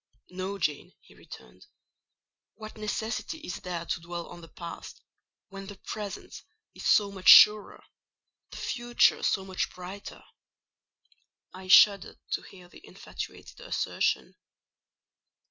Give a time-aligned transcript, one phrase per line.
[0.31, 1.67] "No, Jane," he returned:
[2.55, 4.99] "what necessity is there to dwell on the Past,
[5.49, 6.41] when the Present
[6.73, 10.23] is so much surer—the Future so much brighter?"
[11.53, 14.37] I shuddered to hear the infatuated assertion.